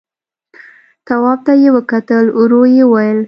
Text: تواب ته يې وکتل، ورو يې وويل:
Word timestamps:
تواب 1.07 1.39
ته 1.45 1.53
يې 1.61 1.69
وکتل، 1.75 2.25
ورو 2.37 2.61
يې 2.75 2.83
وويل: 2.87 3.17